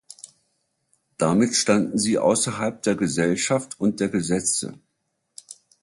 [1.19, 4.79] Damit standen sie außerhalb der Gesellschaft und der Gesetze.